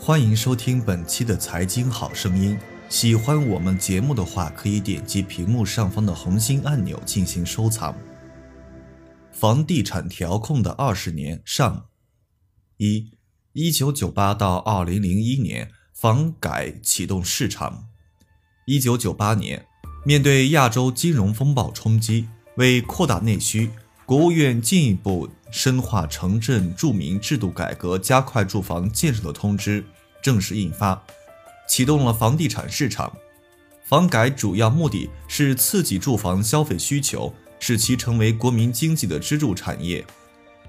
[0.00, 2.56] 欢迎收听本期的财经好声音。
[2.88, 7.94] 喜欢我们节目的话，可以点击屏幕上方的红心按钮进行收藏。
[9.32, 11.86] 房地产调控的二十年上，
[12.76, 13.10] 一，
[13.52, 17.88] 一九九八到二零零一年，房改启动市场。
[18.66, 19.66] 一九九八年，
[20.06, 23.70] 面对亚洲金融风暴冲击，为扩大内需，
[24.06, 29.84] 国务院进一步深化城镇住民制度改革，加快住房建设的通知
[30.22, 31.02] 正式印发。
[31.68, 33.12] 启动了房地产市场，
[33.84, 40.04] 房改主要目的是刺激住房消费需求，使其成为国民经济的支柱产业。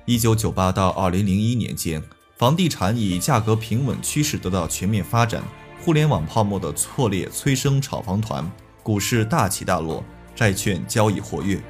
[0.05, 2.04] 一九九八到二零零一年间，
[2.38, 5.43] 房地产以价格平稳趋势得到全面发展，
[5.84, 8.49] 互联网泡沫的错裂催生炒房团，
[8.82, 10.04] 股市大起大落，
[10.35, 11.62] 债券交易活跃，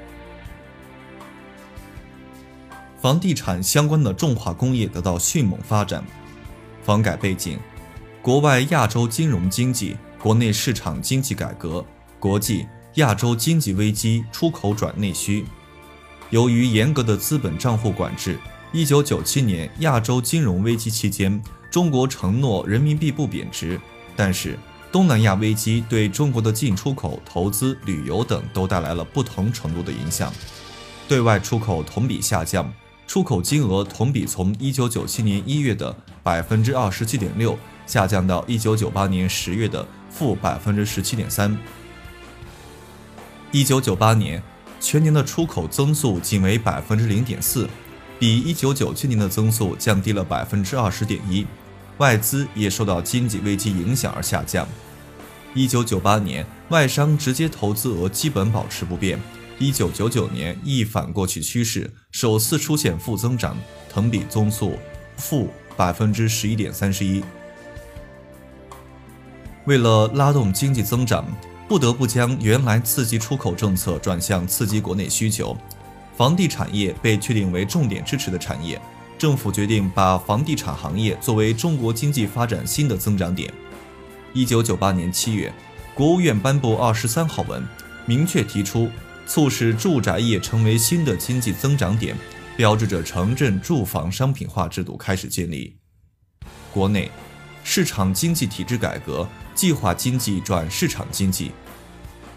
[3.01, 6.03] 房地产相关的重化工业得到迅猛发展。
[6.83, 7.57] 房改背景。
[8.21, 11.83] 国外亚洲金融经济、国内市场经济改革、
[12.19, 15.45] 国际亚洲经济危机、出口转内需。
[16.29, 18.37] 由于严格的资本账户管制，
[18.73, 23.79] 一九九七年亚洲金融危机期间，中国承诺人民币不贬值，
[24.17, 24.59] 但是
[24.91, 30.31] 东南亚危机对中国的进出口、投资、旅游等都带来了不同程度的影响，
[31.07, 32.71] 对外出口同比下降，
[33.09, 37.57] 出口金额同比从一九九七年一月的百分之二十七点六。
[37.87, 41.57] 下降到一九九八年十月的负百分之十七点三。
[43.51, 44.39] 一九九八年
[44.79, 47.67] 全年的出口增速仅为百分之零点四，
[48.19, 51.47] 比一九九七年的增速降低了百分之二十点一。
[51.97, 54.67] 外资也受到经济危机影响而下降。
[55.55, 59.19] 一九九八年外商直接投资额基本保持不变。
[59.59, 63.57] 一九九九年一反过去趋势，首次出现负增长，
[63.91, 64.79] 同比增速
[65.17, 67.21] 负百分之十一点三十一。
[69.65, 71.25] 为了拉动经济增长，
[71.67, 75.57] 不得不将原来刺激出口政策转向刺激国内需求，
[76.15, 78.81] 房地产业被确定为重点支持的产业。
[79.17, 83.53] 政府决定把房地产行业作为中国经济发展新的增长点。
[84.31, 85.53] 一九九八年七月，
[85.93, 87.61] 国务院颁布二十三号文，
[88.05, 88.89] 明确提出
[89.29, 92.17] 促使住宅业成为新的经济增长点，
[92.57, 95.77] 标志着城镇住房商品化制度开始建立。
[96.73, 97.09] 国内
[97.63, 99.25] 市场经济体制改革。
[99.55, 101.51] 计划经济转市场经济。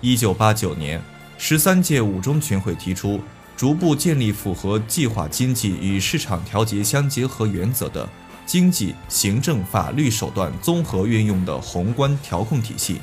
[0.00, 1.00] 一九八九年，
[1.38, 3.20] 十三届五中全会提出，
[3.56, 8.08] 逐步建立符合计划经济与市场调节相结合原则的
[8.44, 13.00] 经济、行政、法律手段综合运用的宏观调控体系。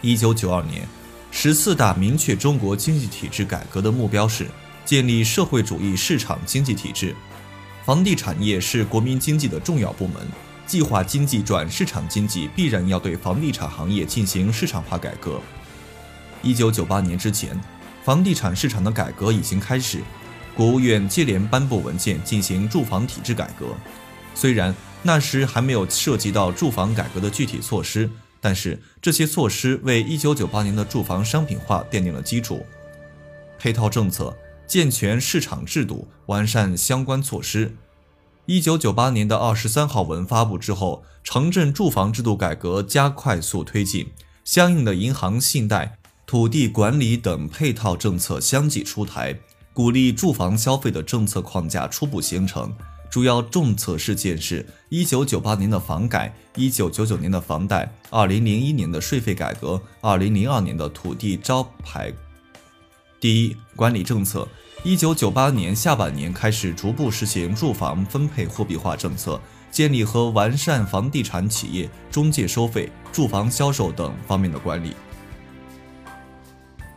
[0.00, 0.84] 一九九二年，
[1.36, 4.46] 十四大明确中国经济体制改革的目标是
[4.84, 7.14] 建立社会主义市场经济体制，
[7.84, 10.22] 房地产业是国民经济的重要部门。
[10.64, 15.40] 计划经济转市场经济，必然要对房地产行业进行市场化改革。
[16.40, 17.60] 一九九八年之前，
[18.04, 19.98] 房地产市场的改革已经开始，
[20.54, 23.66] 国务院接连颁布文件进行住房体制改革。
[24.36, 24.72] 虽然
[25.02, 28.08] 那时还没有涉及到住房改革的具体措施，
[28.44, 32.66] 但是这些措施为一九九八年的住房商品化奠定了基础。
[33.58, 37.74] 配套政策，健全市场制度，完善相关措施。
[38.44, 44.12] 一九九八年的二十三号文发布之后，城镇住房制度改革加快速推进，
[44.44, 45.96] 相应的银行信贷、
[46.26, 49.40] 土地管理等配套政策相继出台，
[49.72, 52.74] 鼓励住房消费的政策框架初步形成。
[53.14, 62.12] 主要政策事件是：一九九八年的房改，一九九九年的房贷，二零零一年的税费改革，二零零二年的土地招牌。
[63.20, 64.48] 第一，管理政策。
[64.82, 74.92] 一九九八年下半年开始逐步实行住房分配货币化政策，建立和完善房地产企业中介收费、住房销售等方面的管理。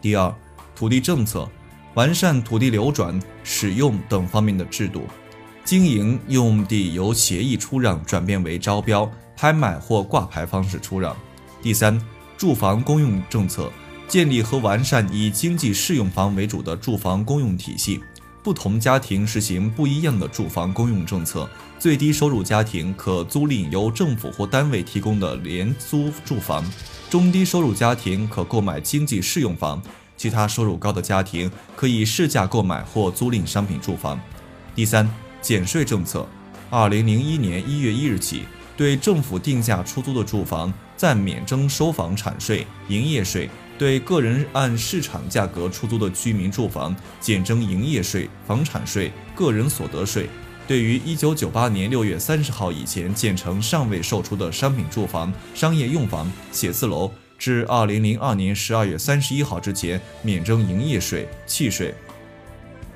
[0.01, 0.33] 第二，
[0.75, 1.47] 土地政策，
[1.93, 5.03] 完善土地流转、使用等方面的制度，
[5.67, 11.13] 经营用地由协议出让转变为招标、拍卖或挂牌方式出让。
[11.61, 12.01] 第三，
[12.37, 13.69] 住房公用政策。
[14.07, 17.99] 建立和完善以经济适用房为主的住房公用体系，
[18.41, 21.49] 不同家庭实行不一样的住房公用政策。
[21.77, 26.63] 最低收入家庭可租赁由政府或单位提供的廉租住房，
[27.09, 29.81] 中低收入家庭可购买经济适用房，
[30.15, 34.17] 其他收入高的家庭可以市价购买或租赁商品住房。
[34.73, 35.09] 第三，
[35.47, 36.27] 减税政策，
[36.69, 38.43] 二零零一年一月一日起，
[38.75, 43.49] 对政府定价出租的住房暂免征收房产税、营业税。
[43.77, 50.27] 对个人按市场价格出租的居民住房减征营业税、房产税、个人所得税。
[50.67, 61.95] 对于1998年6月30号以前建成尚未售出的商品住房、商业用房、写字楼，至2002年12月31号之前免征营业税、契税。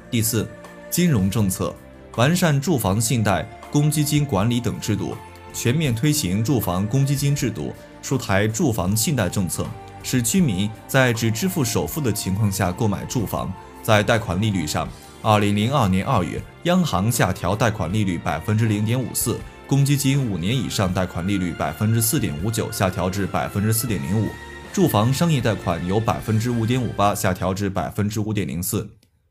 [0.09, 0.45] 第四，
[0.89, 1.73] 金融政策
[2.15, 5.15] 完善住房信贷、公积金管理等制度，
[5.53, 9.65] 全面推行住房公积金制度，出台住房信贷政策，
[10.03, 13.51] 使居民在只支付首付的情况下购买住房。
[13.81, 14.87] 在贷款利率上，
[15.21, 24.27] 二零零二年二月，央行下调贷款利率百分之零点五四，公积金五年以上贷款利率百分之四点五九下调至百分之四点零五，
[24.73, 28.87] 住房商业贷款由百分之五点五八下调至百分之五点零四。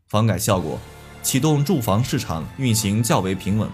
[0.09, 0.77] 房改效果，
[1.23, 3.69] 启动住房市场运行较为平稳，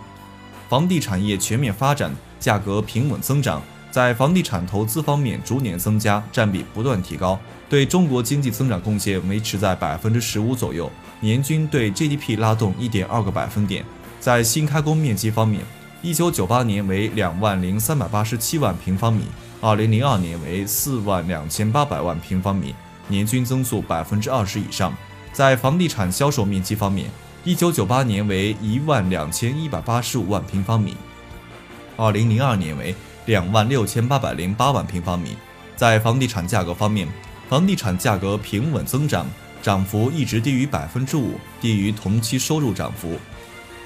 [0.68, 7.38] 房地产业全面发展，价格平稳增长，在房地产投资方面逐年增加，占比不断提高，
[7.68, 10.90] 对中国经济增长贡献维持在百分之十五左右。
[11.20, 13.84] 年均对 GDP 拉动一点二个百分点。
[14.20, 15.62] 在新开工面积方面，
[16.02, 19.24] 一九九八年为两万零三百八十七万平方米，
[19.60, 22.74] 二零零二年为四万两千八百万平方米，
[23.08, 24.92] 年均增速百分之二十以上。
[25.32, 27.08] 在房地产销售面积方面，
[27.46, 30.96] 一九九八年为一万两千一百八十五万平方米，
[31.96, 32.92] 二零零二年为
[33.26, 35.36] 两万六千八百零八万平方米。
[35.76, 37.06] 在房地产价格方面，
[37.48, 39.24] 房地产价格平稳增长。
[39.62, 43.16] 涨幅一直低于百分之五，低于同期收入涨幅。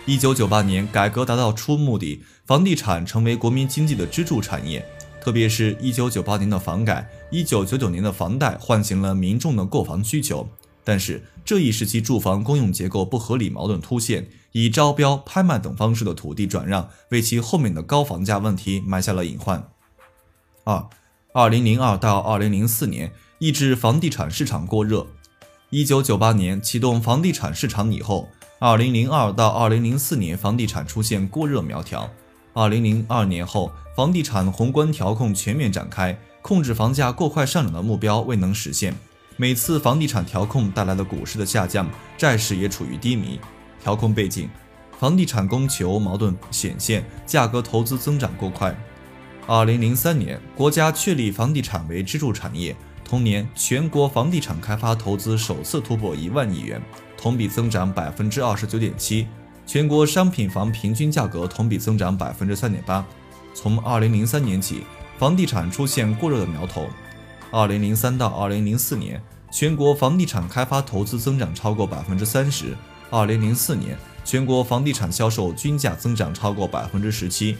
[0.07, 4.83] 一九九八年改革达到初目的，房地产成为国民经济的支柱产业。
[5.21, 10.49] 特别是一九九八年的房改、一九九九年的房贷，唤醒了民众的购房需求。
[10.83, 19.69] 但是这一时期住房供应结构不合理矛盾凸现，以招标、拍卖等方式的土地转让，为其后面的高房价问题埋下了隐患。
[20.65, 20.89] 二，
[21.33, 25.07] 二零零二到二零零四年，抑制房地产市场过热。
[25.71, 28.29] 一九九八年启动房地产市场以后，
[28.59, 32.11] 二零零二到二零零四年房地产出现过热苗条。
[32.53, 38.95] 二零零二年后，房地产宏观调控全面展开，控制房价过快上涨的目标未能实现。
[39.41, 41.89] 每次房地产调控带来了股市的下降，
[42.19, 43.41] 债市也处于低迷。
[43.83, 44.51] 调控背景，
[44.99, 48.77] 房地产供求矛盾显现，价格投资增长过快。
[49.47, 52.77] 二零零三年，国家确立房地产为支柱产业。
[53.03, 56.79] 同年，全国房地产开发投资首次突破一万亿元，
[57.17, 59.27] 同比增长百分之二十九点七。
[59.67, 63.03] 全国商品房平均价格同比增长百分之三点八。
[63.55, 64.85] 从二零零三年起，
[65.19, 66.87] 房地产出现过热的苗头。
[67.53, 69.21] 二零零三到二零零四年，
[69.51, 72.77] 全国房地产开发投资增长超过百分之三十。
[73.11, 77.57] 二零零四年，全国房地产销售均价增长超过百分之十七。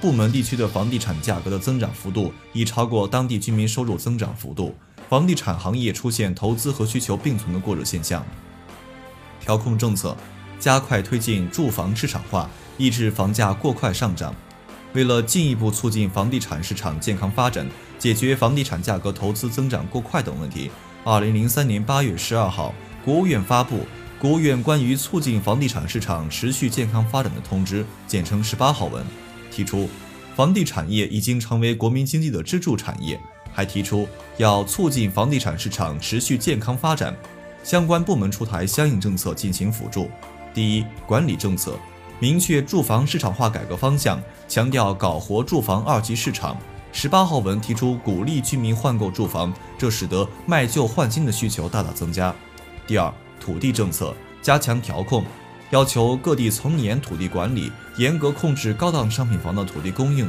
[0.00, 4.74] 部门地区的房地产价格的增长幅度已超过当地居民收入增长幅度，
[5.08, 8.26] 房地产行业出现投资和需求并存的过热现象。
[9.38, 10.16] 调控政策，
[10.58, 14.34] 加快推进住房市场化，抑制房价过快上涨。
[14.92, 17.64] 为了进一步促进房地产市场健康发展，
[18.00, 20.70] 解决房地产价格投资增长过快等问题，
[21.04, 22.74] 二零零三年八月十二号，
[23.04, 23.76] 国务院发布
[24.18, 29.04] 《国务院关于促进房地产市场持续健康发展的通知》，简称十八号文。
[29.50, 29.86] 提出，
[30.34, 33.20] 房地产业已经成为国民经济的支柱产业，
[33.52, 34.08] 还提出
[34.38, 37.14] 要促进房地产市场持续健康发展，
[37.62, 40.08] 相关部门出台相应政策进行辅助。
[40.54, 41.78] 第一，管理政策，
[42.18, 44.18] 明确住房市场化改革方向，
[44.48, 46.56] 强调搞活住房二级市场。
[46.92, 52.34] 十八号文提出鼓励居民换购住房，这使得卖旧换新的需求大大增加。
[52.86, 55.24] 第二，土地政策，加强调控。
[55.70, 60.28] 要求各地从严土地管理，严格控制高档商品房的土地供应，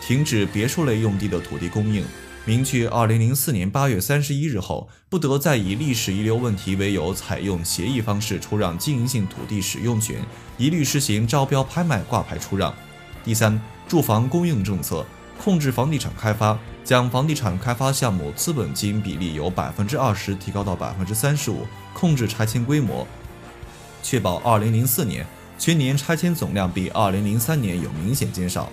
[0.00, 2.02] 停止别墅类用地的土地供应。
[2.46, 10.16] 明确二零零四年八月三十一日后，不得再以历史遗留问题为由采用协议方式出让经营性土地使用权，
[10.56, 12.74] 一律实行招标拍卖挂牌出让。
[13.22, 15.04] 第三，住房供应政策，
[15.42, 23.06] 控制房地产开发，将房地产开发项目资本金比例由百分之二十提高到百分之三十五，控制拆迁规模。
[24.02, 25.26] 确保2004年
[25.58, 28.70] 全年拆迁总量比2003年有明显减少。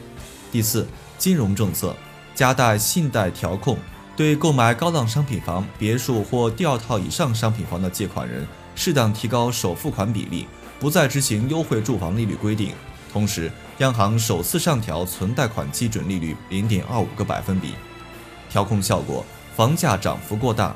[0.52, 1.96] 第四，金融政策
[2.34, 3.78] 加大信贷调控，
[4.16, 8.46] 对购买高档商品房、别墅或第二套以上商品房的借款人，
[8.76, 10.48] 适当提高首付款比例，
[10.80, 12.72] 不再执行优惠住房利率规定。
[13.12, 17.74] 同时，央行首次上调存贷款基准利率0.25个百分比。
[18.50, 20.74] 调控效果，房价涨幅过大。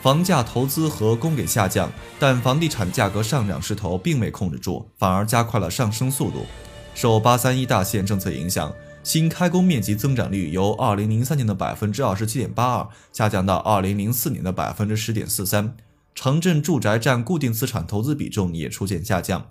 [0.00, 6.46] 房价投资和供给下降，但房地产价格上涨势头并未控制住，反而加快了上升速度。
[6.94, 8.72] 受“八三一”大限政策影响，
[9.02, 15.74] 新开工面积增长率由2003年的百分之二十七点八二下降到2004年的百分之十点四三，
[16.14, 19.48] 城镇住宅占固定资产投资比重也出现下降。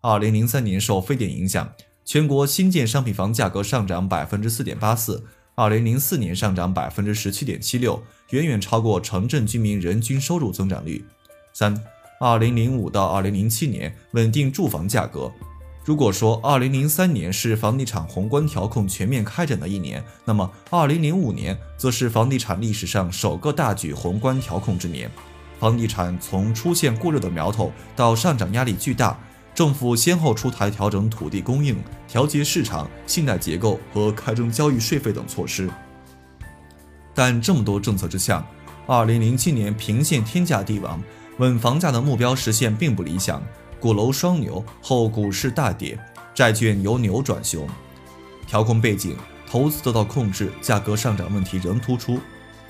[0.00, 1.72] 二零零三年受非典影响，
[2.08, 5.22] 全国新建商品房价格上涨百分之四点八四，
[5.54, 11.04] 二零零四年上涨百分之十七点七六，远远超过城镇居民人均收入增长率。
[11.52, 11.78] 三，
[12.18, 15.30] 二零零五到二零零七年稳定住房价格。
[15.84, 25.10] 如果说2003年是房地产宏观调控全面开展的一年，那么2005年则是房地产历史上首个大举宏观调控之年。
[25.60, 29.18] 房地产从出现过热的苗头到上涨压力巨大，
[29.54, 31.76] 政府先后出台调整土地供应、
[32.06, 35.68] 调节市场、信贷结构和开征交易税费等措施。
[37.14, 38.46] 但这么多政策之下
[38.86, 41.02] ，2007年平现天价地王，
[41.38, 43.42] 稳房价的目标实现并不理想。
[43.80, 45.98] 鼓楼双牛后，股市大跌，
[46.34, 47.68] 债券由牛转熊。
[48.46, 49.16] 调控背景，
[49.48, 52.18] 投资得到控制，价格上涨问题仍突出。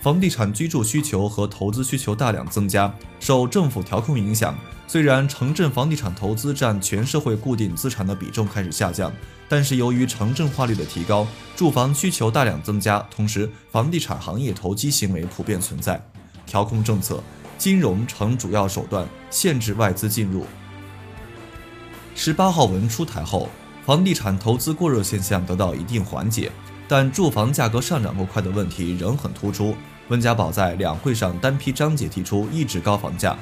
[0.09, 9.13] 房地产居住需求和投资需求大量增加，受政府调控影响，虽然城镇房地产投资占全社会固定资产的比重开始下降，
[9.51, 16.03] 但是由于城镇化率的提高，住房需求大量增加，同时房地产行业投机行为普遍存在。
[16.47, 17.23] 调控政策，
[17.59, 20.47] 金融成主要手段，限制外资进入。
[22.15, 23.51] 十八号文出台后，
[23.85, 26.51] 房地产投资过热现象得到一定缓解，
[26.89, 29.77] 但住房价格上涨过快的问题仍很突出。
[30.09, 33.37] 温家宝在两会上单批章节提出抑制高房价。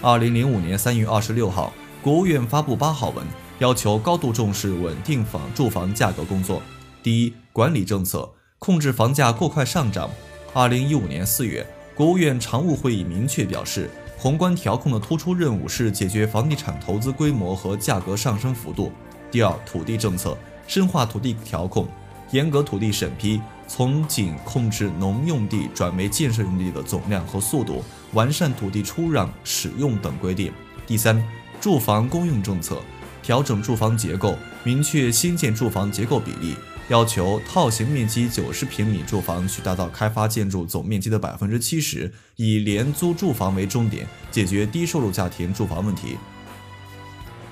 [0.00, 3.24] 二零零五年三月二十六号，国务院发布八号文，
[3.60, 6.60] 要求高度重视稳定房住房价格工作。
[7.02, 10.10] 第一，管理政策，控制房价过快上涨。
[10.52, 13.90] 二零一五年四月，国务院常务会议明确表示。
[14.18, 18.92] 宏观调控的突出任务是解决房地产投资规模和价格上升幅度。
[19.32, 20.38] 第二，土地政策
[20.68, 21.88] 深化土地调控，
[22.30, 23.40] 严格土地审批，
[23.74, 30.52] 从紧控制农用地转为建设用地的总量和速度，完善土地出让、使用等规定。
[30.86, 31.26] 第三，
[31.58, 32.82] 住房公用政策
[33.22, 36.54] 调整住房结构，明确新建住房结构比例。
[36.88, 46.18] 要求套型面积九十平米住房需达到开发建筑总面积的百分之七十，以廉租住房为重点，解决低收入家庭住房问题。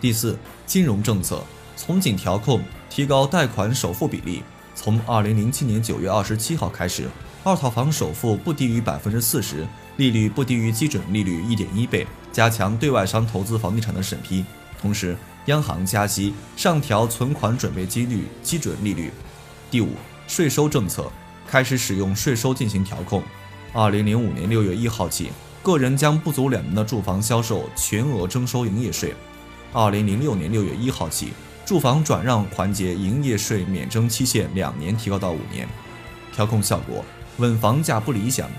[0.03, 1.43] 第四，金融政策
[1.77, 2.61] 从紧调控，
[2.91, 4.43] 提高贷款首付比例。
[4.83, 7.07] 从二零零七年九月二十七号开始，
[7.45, 9.69] 二套房首付不低于百分之四十，
[9.99, 14.43] 利率不低于基准利率一点一倍，加强对外商投资房地产的审批。
[14.81, 19.13] 同时，央行加息，上调存款准备金率基准利率。
[19.71, 19.91] 第五，
[20.27, 21.13] 税收政策
[21.47, 23.23] 开始使用税收进行调控。
[23.75, 25.31] 二零零五年六月一号起，
[25.63, 29.15] 个人将不足两年的住房销售全额征收营业税。
[29.75, 31.35] 二零零六年六月一号起，
[31.71, 35.69] 住房转让环节营业税免征期限两年提高到五年。
[36.33, 37.05] 调控效果，
[37.37, 38.51] 稳房价不理想，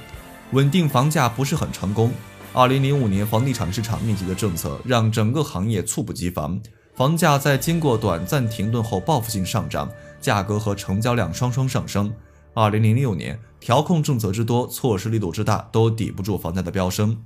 [0.54, 2.10] 稳定房价不是很成功。
[2.54, 6.58] 二零零五年房地产市场密集的政策让整个行业猝不及防，
[6.96, 9.92] 房价在经过短暂停顿后报复性上涨，
[10.22, 12.14] 价格和成交量双双上升。
[12.54, 17.22] 二零零六年调控政策之多，措施力度之大，都抵不住房价的飙升。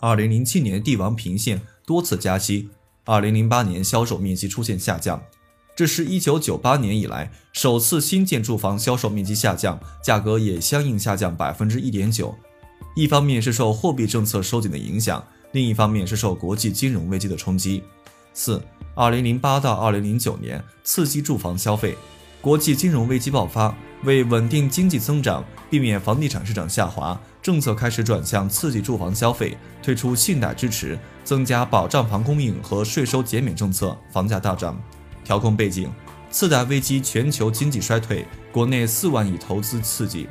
[0.00, 2.70] 二零零七年地王频现，多次加息。
[3.10, 5.20] 二零零八年销售面积出现下降，
[5.74, 12.32] 这是一九九八年以来首次新建住房销售面积下降，价格也相应下降百分之一点九。
[12.94, 17.82] 一方面是受货币政策收紧的影响，另一方面是受国际金融危机的冲击。
[18.32, 18.62] 四，
[18.94, 21.98] 二零零八到二零零九年刺激住房消费，
[22.42, 34.80] 国际金融危机爆发，为稳定经济增长，避免房地产市场下滑，政策开始转向刺激住房消费，推出信贷支持，增加保障房供应和税收减免政策，房价大涨。
[35.22, 35.90] 调控背景，
[36.30, 40.26] 次贷危机，全球经济衰退，国内四万亿投资刺激。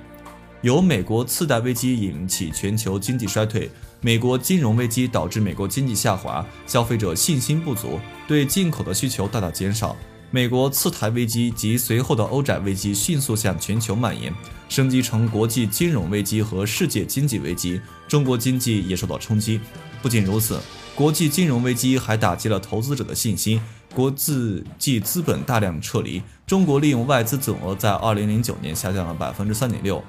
[0.62, 3.70] 由美国次贷危机引起全球经济衰退，
[4.02, 9.96] 美国金融危机导致美国经济下滑，消费者信心不足，对进口的需求大大减少。
[10.32, 14.32] 美国次贷危机及随后的欧债危机迅速向全球蔓延，
[14.68, 19.60] 升级成国际金融危机和世界经济危机，中国经济也受到冲击。
[20.04, 20.60] 不仅如此，
[20.94, 23.60] 国际金融危机还打击了投资者的信心，
[23.96, 30.04] 国际资本大量撤离，中国利用外资总额在2009年下降了百分之三点六。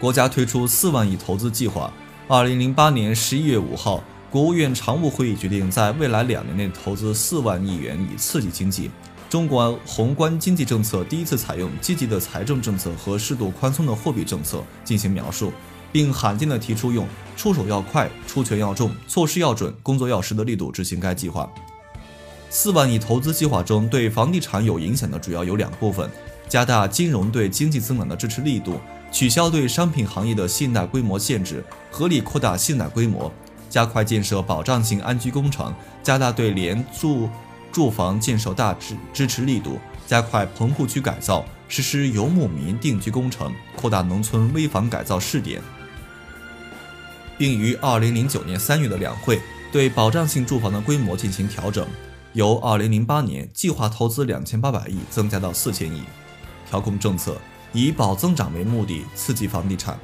[0.00, 1.92] 国家推出四万亿投资计划。
[2.26, 4.02] 二零零八年十一月五号，
[4.34, 8.90] 国务院常务会议决定，在未来两年内投资四万亿元，以刺激经济。
[9.30, 15.52] 中国宏观经济政策第一次采用积极的财政政策和适度宽松的货币政策进行描述，
[15.92, 21.48] 并罕见地提出用出手要快、出拳要重、措施要准、工作要实的力度执行该计划。
[22.50, 26.10] 四万亿投资计划中，对房地产有影响的主要有两部分：
[26.48, 28.80] 加大金融对经济增长的支持力度。
[29.12, 33.32] 取消对商品行业的信贷规模限制，合理扩大信贷规模，
[33.74, 37.28] 加快建设保障性安居工程，加大对廉住
[37.72, 45.60] 住房建设大支支持力度，加快棚户区改造，实施游牧民定居工程，扩大农村危房改造试点，
[47.36, 49.40] 并于二零零九年三月的两会
[49.72, 51.84] 对保障性住房的规模进行调整，
[52.32, 56.04] 由二零零八年计划投资两千八百亿增加到四千亿。
[56.70, 57.36] 调控政策
[57.72, 59.98] 以保增长为目的，刺激房地产。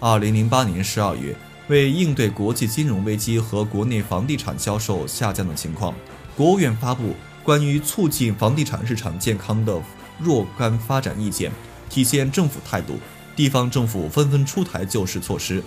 [0.00, 1.36] 二零零八年十二月，
[1.68, 5.94] 为应对国际金融危机和国内房地产销售下降的情况，
[6.36, 9.80] 国务院发布关于促进房地产市场健康的
[10.18, 11.50] 若干发展意见，
[11.88, 12.94] 体现政府态度。
[13.34, 15.62] 地方政府纷纷出台救市措施。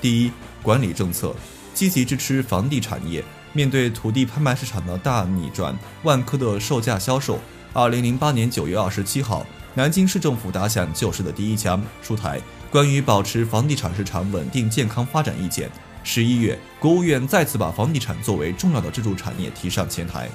[0.00, 1.34] 第一，管理政策
[1.74, 3.22] 积极支持房地产业。
[3.52, 7.38] 面对土地拍卖市场的大逆转，万科的售价销售，
[7.72, 9.44] 二零零八年九月二十七号，
[9.80, 12.38] 南京市政府打响救市的第一枪，出台。
[12.70, 15.70] 关于保持房地产市场稳定健康发展意见，
[16.04, 20.28] 十一月，国务院再次把房地产作为重要的支柱产业提上前台。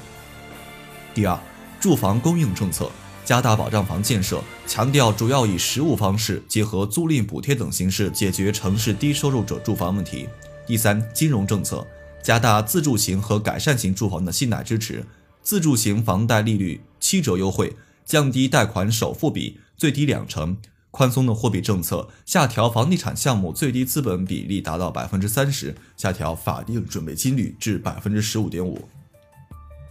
[1.14, 1.40] 第二，
[1.80, 2.90] 住房供应政策
[3.24, 10.28] 加大保障房建设，强调主要以实物方式结合租赁补贴等形式解决城市低收入者住房问题。
[10.66, 11.86] 第三，金融政策
[12.24, 15.06] 加大自住型和改善型住房的信贷支持，
[15.44, 17.72] 自住型房贷利率七折优惠，
[18.06, 20.58] 降低贷款首付比最低两成。
[20.92, 28.88] 宽松的货币政策，下调房地产项目最低资本比例达到百分之三十，下调法定准备金率至百分之十五点五。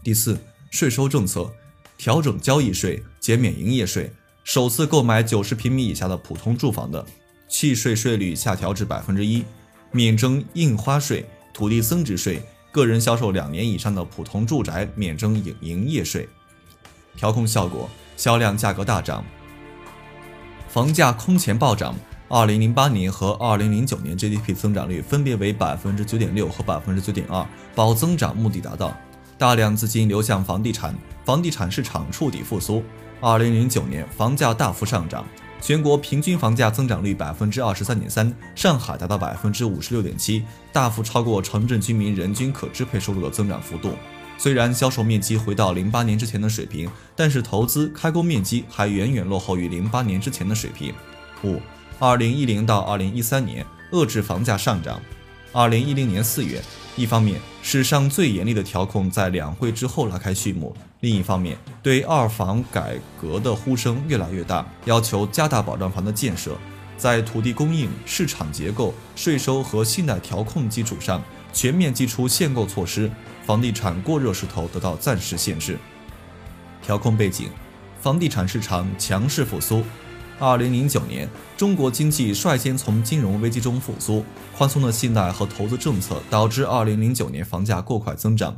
[0.02, 0.38] 第四，
[0.71, 1.52] 税收政策
[1.99, 4.11] 调整交易税，减免营业税。
[4.44, 7.04] 首次购买九十平米以下的普通住房的，
[7.50, 9.44] 契税税率下调至百分之一，
[9.90, 12.42] 免征印花税、土地增值税。
[12.73, 16.26] 个人销售两年以上的普通住宅免征营营业税。
[17.14, 19.25] 调控效果，销量价格大涨。
[20.68, 21.94] 房价空前暴涨，
[22.28, 28.97] 二零零八年和二零零九年 GDP 增长率分别为百分之九点六和百分之九点二，保增长目的达到，
[29.38, 30.94] 大量资金流向房地产，
[31.25, 32.83] 房地产市场触底复苏。
[33.21, 35.25] 二零零九年房价大幅上涨，
[35.61, 43.92] 全国平均房价增长率百分之二十三点三，上海达到百分之五十六点七，大幅超过城镇居民人均可支配收入的增长幅度。
[44.44, 50.92] 虽然销售面积回到零八年之前的水平，但是投资开工面积还远远落后于零八年之前的水平。
[51.44, 51.59] 五，
[51.98, 55.00] 二零一零到二零一三年遏制房价上涨。
[55.50, 56.62] 二零一零年四月，
[56.94, 66.54] 一方面史上最严厉的调控在两会之后拉开序幕，另一方面对二房改革的呼声越来越大，要求加大保障房的建设，
[66.98, 73.11] 在土地供应、市场结构、税收和信贷调控基础上全面祭出限购措施。
[73.46, 75.78] 房地产过热势头得到暂时限制。
[76.83, 77.48] 调控背景，
[78.00, 79.83] 房地产市场强势复苏。
[80.38, 84.24] 二零零九年，中国经济率先从金融危机中复苏，
[84.57, 88.57] 宽松的信贷和投资政策导致二零零九年房价过快增长。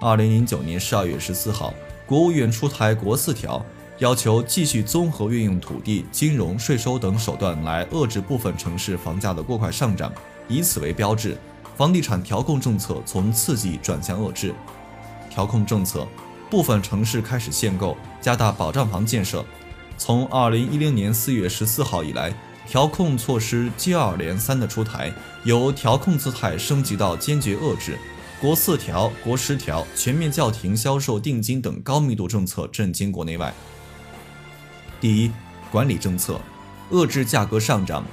[0.00, 1.72] 二零零九年十二月十四号，
[2.04, 3.64] 国务院出台国四条，
[3.98, 10.12] 要求继续综合运用土地、金融、税收等手段来遏制部分城市房价的过快上涨，
[10.48, 11.38] 以此为标志。
[11.76, 14.54] 房地产调控政策从刺激转向遏制。
[15.28, 16.06] 调控政策，
[16.48, 19.44] 部分城市开始限购，加大保障房建设。
[19.98, 22.32] 从二零一零年四月十四号以来，
[22.68, 27.98] 调控措施接二连三的出台，由调控姿态升级到坚决遏制。
[28.40, 33.52] 国四条、国十条全面叫停销售定金等高密度政策，震惊国内外。
[35.00, 35.32] 第一，
[35.72, 36.40] 管理政策，
[36.92, 38.04] 遏制价格上涨。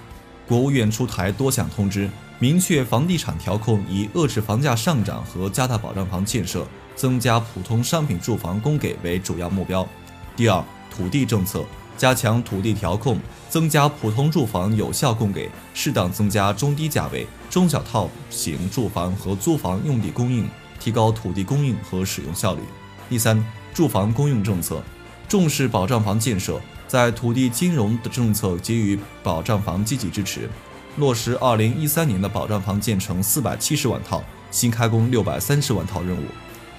[0.48, 2.10] 国务院出台多项通知。
[2.42, 9.88] 明确房地产调控以遏制房价上涨和加大保障房建设、增加普通商品住房供给为主要目标。
[10.36, 11.64] 第二，土地政策
[11.96, 20.50] 加强土地调控，增加普通住房有效供给，适当增加中低价位、中小套型住房和租房用地供应，
[20.80, 22.62] 提高土地供应和使用效率。
[23.08, 24.82] 第三，住房供应政策
[25.30, 30.50] 重视保障房建设，在土地金融的政策给予保障房积极支持。
[30.98, 36.26] 落实二零一三年的保障房建成四百七十万套，新开工六百三十万套任务。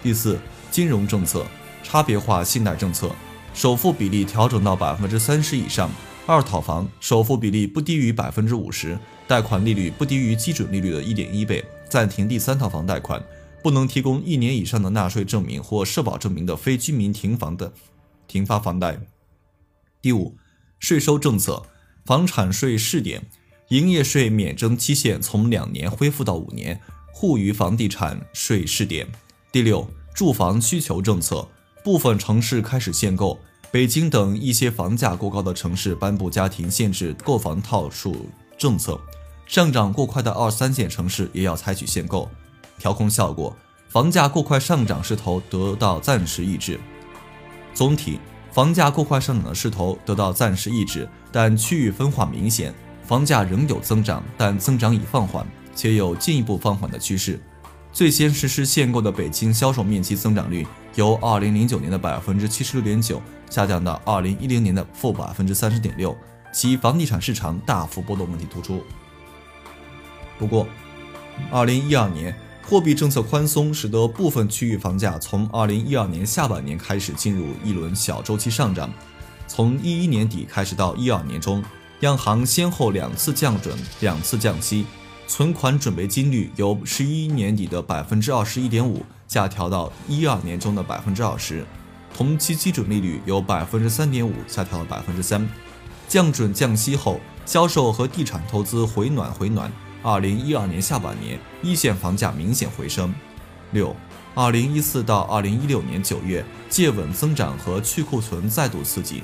[0.02, 0.38] 第四，
[0.70, 1.46] 金融政策
[1.82, 3.10] 差别化信贷政策，
[3.54, 5.90] 首付比例调整到百分之三十以上，
[6.26, 13.24] 二套房首付比例不低于百分之五十，贷款利率不低于基准利率的一点一倍，暂停第三套房贷款，
[13.62, 17.72] 不能提供一年以上的纳税证明或社保证明的非居民停房的
[18.28, 19.00] 停发房贷。
[20.02, 20.36] 第五，
[20.78, 21.62] 税收政策
[22.04, 23.26] 房产税试点。
[23.72, 26.78] 营业税免征期限从两年恢复到五年，
[27.10, 29.08] 沪渝房地产税试点。
[29.50, 31.48] 第六，住房需求政策，
[31.82, 39.00] 部分城市开始限购，北京等一些房价过高的城市颁布家庭限制购房套数政策，
[39.46, 42.28] 上涨过快的二三线城市也要采取限购。
[42.78, 43.56] 调控效果，
[43.88, 46.78] 房价过快上涨势头得到暂时抑制。
[47.72, 48.18] 总体，
[48.52, 52.74] 房价过快上涨的势头得到暂时抑制，但区域分化明显，
[53.06, 57.40] 房价仍有增长，但增长已放缓，且有进一步放缓的趋势。
[57.92, 66.16] 最先实施限购的北京销售面积增长率由2009年的百分之七十六点九下降到2010年的负百分之三十点六，
[66.54, 68.82] 其房地产市场大幅波动问题突出。
[70.38, 70.66] 不过
[71.52, 78.90] ，2012年货币政策宽松使得部分区域房价从2012年下半年开始进入一轮小周期上涨。
[79.46, 81.62] 从11年底开始到12年中，
[82.02, 84.84] 央行先后两次降准，两次降息。
[85.28, 91.64] 存款准备金率由十一年底的百分之二十一点五下调到一二年中的百分之二十，
[92.12, 95.48] 同期基准利率由百分之三点五下调到百分之三。
[96.08, 99.72] 降准降息后，销售和地产投资回暖回暖。
[100.02, 103.14] 二零一二年下半年，一线房价明显回升。
[103.70, 103.94] 六，
[104.34, 109.22] 二零一四到二零一六年九月，借稳增长和去库存再度刺激，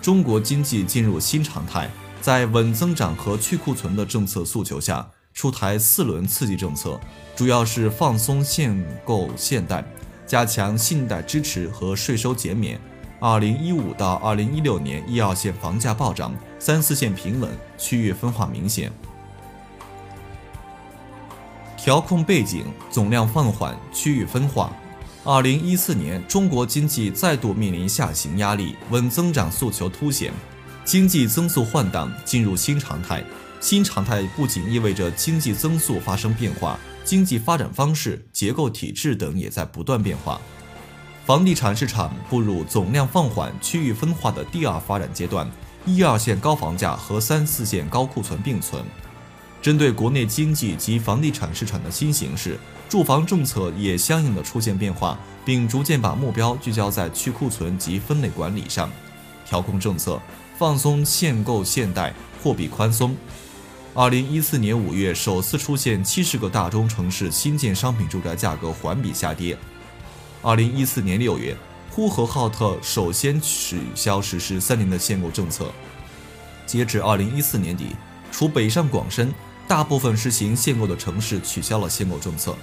[0.00, 1.90] 中国经济进入新常态。
[2.26, 5.08] 在稳增长和去库存的政策诉求下。
[5.32, 6.98] 出台四轮刺激政策，
[7.36, 9.84] 主要是放松限购限贷、
[10.26, 12.80] 加强信贷支持和税收减免。
[13.20, 18.90] 二零一五到二零一六年，一二线房价暴涨，三四线平稳，区域分化明显。
[21.76, 24.72] 调控背景：总量放缓，区域分化。
[25.22, 30.32] 二零一四年，中国经济再度面临下行压力，稳增长诉求凸显，
[30.86, 33.20] 经济增速换挡，进入新常态。
[33.58, 40.40] 新常态不仅意味着经济增速发生变化，经济发展方式、结构体制等也在不断变化。
[41.24, 45.50] 房地产市场步入总量放缓、区域分化的第二发展阶段，
[45.84, 48.80] 一二线高房价和三四线高库存并存。
[49.60, 52.56] 针对国内经济及房地产市场的新形势，
[52.88, 58.88] 住房政策也相应的出现变化，并逐渐把目标聚焦在去库存及分类管理上。
[59.44, 60.20] 调控政策
[60.58, 63.14] 放松限购限贷，货币宽松。
[63.92, 69.56] 二零一四年五月，首次出现七十个大中城市新建商品住宅价格环比下跌。
[70.40, 71.54] 二零一四年六月，
[71.90, 75.70] 呼和浩特首先取消实施三年的限购政策。
[76.64, 77.88] 截至二零一四年底，
[78.32, 79.34] 除北上广深，
[79.68, 82.56] 大部分实行限购的城市取消了限购政策。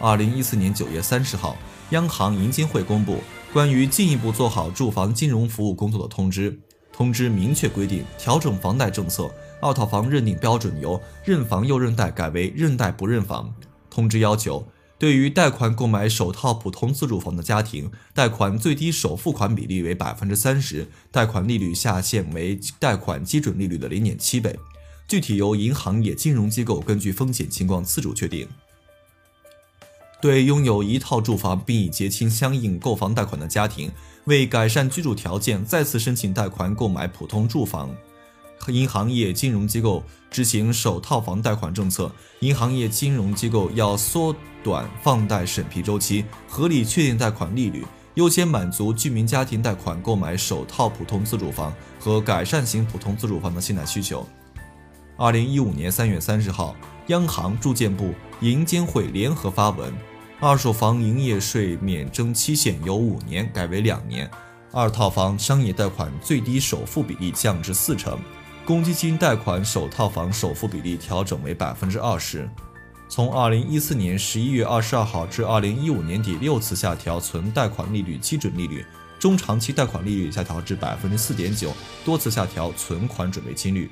[0.00, 1.56] 二零一四年九月三十号，
[1.90, 3.20] 央行银监会公布
[3.52, 6.58] 关于进一步做好住房金融服务工作的通知。
[6.96, 9.28] 通知明确规定，调整房贷政策。
[9.60, 13.52] 二套房认定标准由认房又认贷改为认贷不认房。
[13.90, 24.56] 通知要求，对于贷款购买首套普通自住房的家庭，贷款最低首付款比例为百分之三十，贷款利率下限为贷款基准利率的零点七倍，
[25.08, 28.46] 具体由银行业金融机构根据风险情况自主确定。
[30.20, 33.90] 对拥有一套住房并已结清相应购房贷款的家庭，
[34.24, 37.94] 为改善居住条件，再次申请贷款购买普通住房。
[38.68, 42.10] 银行业金融机构执行首套房贷款政策，
[42.40, 47.84] 银行业金融机构要缩短放贷审批周期，合理确定贷款利率，
[48.14, 54.26] 优先满足居民家庭贷款购买首套普通自住房和改善型普通自住房的信贷需求。
[55.18, 56.74] 二零一五年三月三十号，
[57.08, 59.92] 央行、住建部、银监会联合发文，
[60.46, 64.30] 二手房营业税免征期限由五年改为两年，
[64.72, 68.18] 二套房商业贷款最低首付比例降至四成。
[68.62, 72.46] 公积金贷款首套房首付比例调整为百分之二十。
[73.08, 78.84] 从二零一四年十一月二十二号至二零一五年底，六次下调存贷款利率基准利率，
[79.18, 81.72] 中长期贷款利率下调至百分之四点九，
[82.04, 83.90] 多次下调存款准备金率。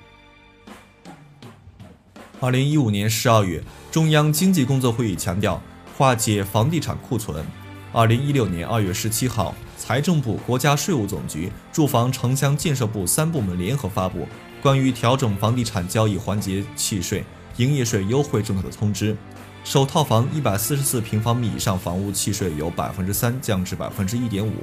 [2.41, 5.63] 二零一五年十二月，中央经济工作会议强调
[6.03, 7.47] 化解房地产库存。
[7.93, 14.27] 二零一六年二月十七号，财政部、国家税务总局、住房城乡建设部三部门联合发布。
[14.61, 17.23] 关于调整房地产交易环节契税、
[17.59, 19.17] 营业税优惠政策的通知，
[19.63, 24.55] 首套房一百四十四平方米以上房屋契税由百分之三降至百分之一点五，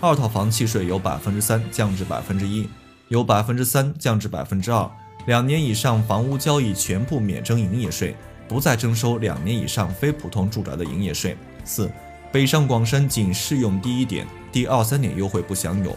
[0.00, 2.66] 二套房契税由百分之三降至百分之一，
[3.08, 4.90] 由百分之三降至百分之二。
[5.26, 8.16] 两年以上房屋交易全部免征营业税，
[8.48, 11.36] 不再征收两年以上非普通住宅的营业税。
[11.64, 11.90] 四，
[12.32, 15.96] 北上广深仅适用第一点，第二三点优惠不享有。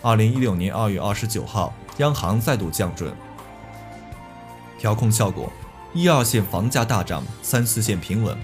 [0.00, 1.74] 二零一六年二月二十九号。
[1.98, 3.12] 央行再度降准，
[4.78, 5.52] 调控效果，
[5.92, 8.38] 一二线房价大涨，三四线平稳。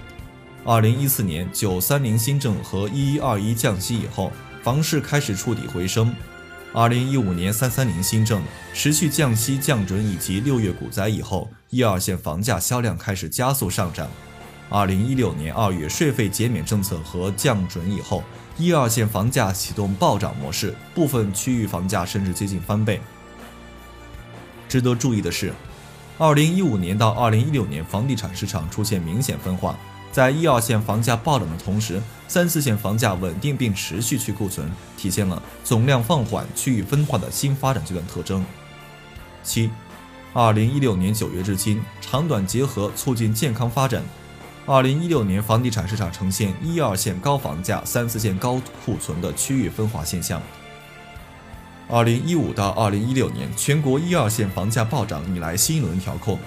[0.65, 4.29] 二零一四年九三零新政和一一二一降息以后，
[4.61, 6.13] 房市开始触底回升。
[6.75, 14.09] 二零一五年三三零新政持续降息降准以及六月股灾以后，一二线房价销量开始加速上涨。
[14.69, 18.21] 二零一六年二月税费减免政策和降准以后，
[18.57, 22.99] 一二线房价启动暴涨模式，部分区域房价甚至接近翻倍。
[24.67, 25.53] 值得注意的是，
[26.17, 29.77] 二零一五年到二零一六年房地产市场出现明显分化。
[30.15, 38.41] 在一二线房价暴涨的同时，三四线房价稳定并持续去库存，体现了总量放缓、区域分化的新发展阶段特征。
[39.43, 39.69] 七，
[40.31, 44.01] 二零一六年九月至今，长短结合促进健康发展。
[44.65, 50.41] 二零一六年房地产市场呈现一二线高房价、三四线高库存的区域分化现象。
[51.89, 56.39] 二零一五到二零一六年，全国一二线房价暴涨以来新一轮调控，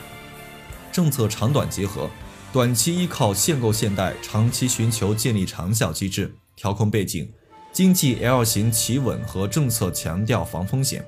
[0.90, 2.08] 政策长短结合。
[2.50, 7.30] 短期依靠限购限贷，长期寻求建立长效机制调控背景，
[7.74, 11.04] 经济 L 型企稳和政策强调防风险。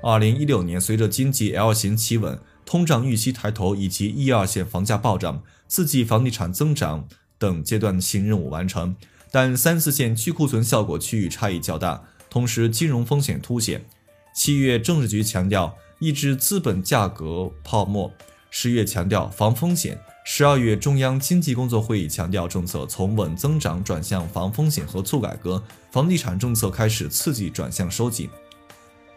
[0.00, 8.94] 二零一六年，随着经济 L 型企稳、通胀预期抬头以及一二线房价暴涨、刺激房地产增长等阶段性任务完成，
[9.32, 13.84] 但三四线去库存效果区域差异较大，同时金融风险凸显。
[14.32, 18.12] 七月，政治局强调抑制资本价格泡沫；
[18.50, 19.98] 十月强调防风险。
[20.26, 28.30] 十二月，中央经济工作会议强调，政策从稳增长转向防风险和促改革，房地产政策开始刺激转向收紧。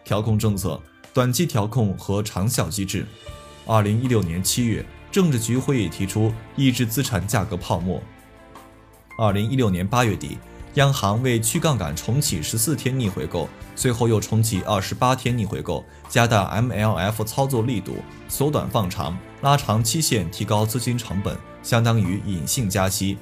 [0.04, 0.78] 调控政策、
[1.14, 3.06] 短期调控和长效机制。
[3.64, 8.02] 二零一六年七月，政治局会议提出抑制资产价格泡沫。
[9.16, 10.36] 二零一六年八月底。
[10.74, 17.96] 央行为去杠杆重启十四天逆回购，随后又重启二十八天逆回购，加大 MLF 操作力度，
[18.28, 23.16] 缩短放长，拉长期限，提高资金成本，相当于隐性加息。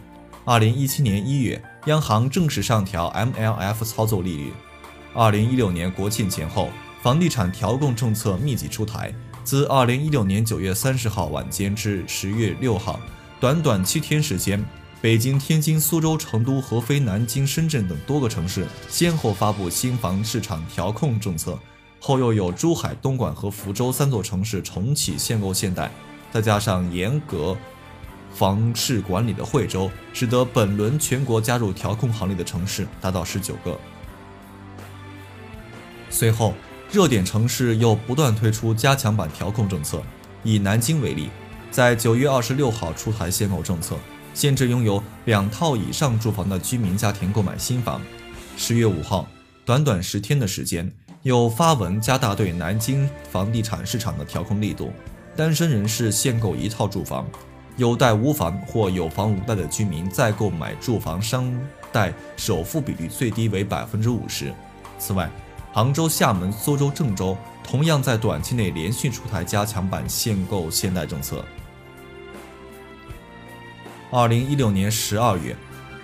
[0.44, 4.52] 二零一七年一月，央行正式上调 MLF 操作利率。
[5.12, 6.70] 二零一六年国庆前后，
[7.02, 9.12] 房地产调控政策密集出台。
[9.44, 12.98] 自二零一六年九月三十号晚间至十月六号，
[13.38, 14.64] 短短七天时间。
[15.02, 21.56] 北京、天津、苏州、成都、合肥、南京、深圳等多个城市先后发布新房市场调控政策，
[21.98, 25.90] 后又有珠海、东莞和福州三座城市重启限购限贷，
[26.32, 27.56] 再加上严格
[28.32, 33.78] 房市管理的惠州，使得本轮全国加入调控行列的城市达到十九个。
[36.10, 36.54] 随后，
[36.92, 40.02] 热点城市又不断推出加强版调控政策，
[40.44, 41.30] 以南京为例，
[41.70, 43.96] 在九月二十六号出台限购政策。
[44.32, 48.02] 限制拥有两套以上住房的居民家庭购买新房。
[48.54, 49.26] 十月五号，
[49.64, 50.92] 短短十天的时间，
[51.26, 54.92] 又发文加大对南京房地产市场的调控力度。
[55.34, 57.26] 单身人士限购一套住房，
[57.76, 61.52] 有贷无房或有房无贷的居民再购买住房商
[61.90, 64.54] 贷首付比率最低为百分之五十。
[65.00, 65.28] 此外，
[65.72, 71.44] 杭州、厦门、苏州、郑州同样在短期内连续出台加强版限购限贷政策。
[74.12, 75.56] 二零一六年十二月，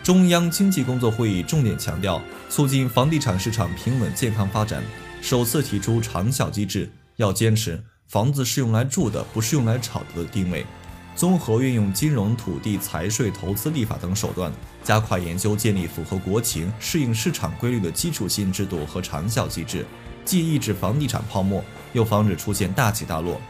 [0.03, 4.83] 中央经济工作会议重点强调促进房地产市场平稳健康发展，
[5.23, 10.67] 首次提出长效机制，要坚持房子是用来住的，不是用来炒的定位，
[11.15, 19.87] 综合运用金融、土地、财税、投资立法等手段，加快研究建立符合国情、适应市场规律的基础性制度和长效机制，
[20.25, 23.41] 既抑制房地产泡沫，又防止出现大起大落。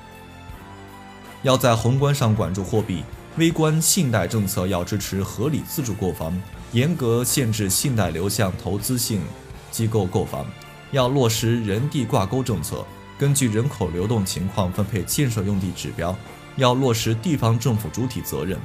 [1.43, 3.03] 要在宏观上管住货币。
[3.39, 6.39] 微观信贷政策要支持合理自住购房，
[6.73, 9.23] 严格限制信贷流向投资性
[9.71, 10.45] 机构购房，
[10.92, 12.85] 要落实人地挂钩政策，
[13.18, 16.14] 根据人口流动情况分配建设用地指标，
[16.57, 18.59] 要落实地方政府主体责任。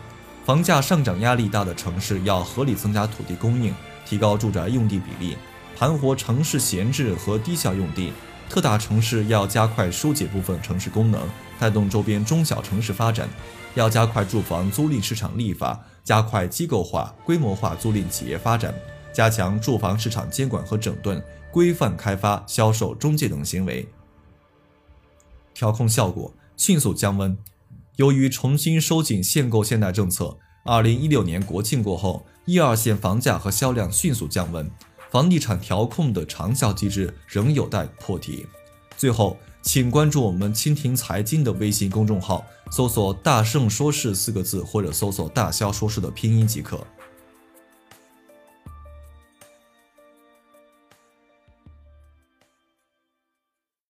[0.46, 3.74] 房价上涨压力大的城市要合理增加土地供应，
[4.06, 5.38] 提高住宅用地比例，
[5.78, 8.12] 盘活城市闲置和低效用地。
[8.50, 11.22] 特大城市要加快疏解部分城市功能，
[11.60, 13.28] 带动周边中小城市发展。
[13.74, 18.74] 要加快住房租赁市场立法，加快机构化、规模化租赁企业发展，
[19.14, 23.88] 加强住房市场监管和整顿，规范开发、销售、中介等行为。
[25.54, 27.38] 调控效果迅速降温。
[27.96, 34.70] 由于重新收紧限购限贷政策，二零一六年国庆过后，一二线房价和销量迅速降温。
[35.10, 38.46] 房地产调控的长效机制仍有待破题。
[38.98, 46.86] 最后，请关注我们蜻蜓财经的微信公众号，搜索“大圣说事”四个字，或者搜索“大肖说事”的拼音即可。